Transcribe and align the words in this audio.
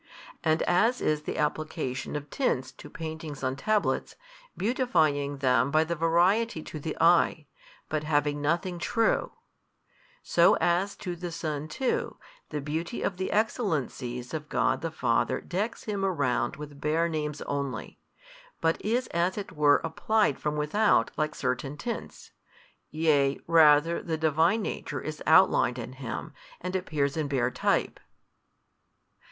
And 0.43 0.63
as 0.63 0.99
is 0.99 1.21
the 1.21 1.37
application 1.37 2.15
of 2.15 2.31
tints 2.31 2.71
to 2.71 2.89
paintings 2.89 3.43
on 3.43 3.55
tablets, 3.55 4.15
beautifying 4.57 5.37
them 5.37 5.69
by 5.69 5.83
the 5.83 5.93
variety 5.93 6.63
to 6.63 6.79
the 6.79 6.97
eye, 6.99 7.45
but 7.87 8.03
having 8.03 8.41
nothing 8.41 8.79
true: 8.79 9.33
so 10.23 10.55
as 10.55 10.95
to 10.95 11.15
the 11.15 11.31
Son 11.31 11.67
too, 11.67 12.17
the 12.49 12.59
beauty 12.61 13.03
of 13.03 13.17
the 13.17 13.29
Excellencies 13.31 14.33
of 14.33 14.49
God 14.49 14.81
the 14.81 14.89
Father 14.89 15.39
decks 15.39 15.83
Him 15.83 16.03
around 16.03 16.55
with 16.55 16.81
bare 16.81 17.07
names 17.07 17.43
only, 17.43 17.99
but 18.59 18.83
is 18.83 19.05
as 19.09 19.37
it 19.37 19.51
were 19.51 19.81
applied 19.83 20.39
from 20.39 20.55
without 20.55 21.11
like 21.15 21.35
certain 21.35 21.77
tints: 21.77 22.31
yea 22.89 23.39
rather 23.45 24.01
the 24.01 24.17
Divine 24.17 24.63
Nature 24.63 25.01
is 25.01 25.21
outlined 25.27 25.77
in 25.77 25.93
Him, 25.93 26.33
and 26.59 26.75
appears 26.75 27.15
in 27.15 27.27
bare 27.27 27.51
type. 27.51 27.99